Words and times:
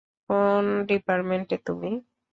কোন 0.29 0.63
ডিপার্টমেন্টে 0.89 1.57
তুমি? 1.67 1.91